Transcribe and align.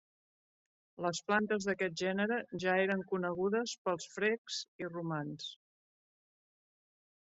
Les 1.05 1.19
plantes 1.27 1.67
d'aquest 1.71 1.99
gènere 2.03 2.41
ja 2.65 2.75
eren 2.87 3.05
conegudes 3.13 3.77
pels 3.91 4.11
frecs 4.17 4.61
i 4.85 4.93
romans. 4.99 5.57